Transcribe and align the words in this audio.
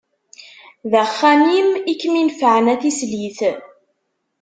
D 0.91 0.93
axxam-im 1.03 1.69
i 1.91 1.93
kem-inefεen, 2.01 2.65
a 2.73 2.75
tislit. 2.81 3.39